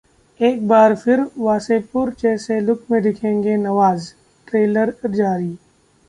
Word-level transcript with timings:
एक 0.39 0.67
बार 0.67 0.95
फिर 0.95 1.19
वासेपुर 1.37 2.13
जैसे 2.19 2.59
लुक 2.59 2.85
में 2.91 3.01
दिखेंगे 3.01 3.55
नवाज, 3.57 4.11
ट्रेलर 4.47 4.93
जारी 5.07 5.55